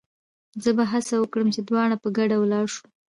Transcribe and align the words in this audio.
زه 0.63 0.69
به 0.77 0.83
هڅه 0.91 1.15
وکړم 1.19 1.47
چې 1.55 1.61
دواړه 1.69 1.95
په 2.03 2.07
ګډه 2.17 2.35
ولاړ 2.39 2.65
شو. 2.73 2.85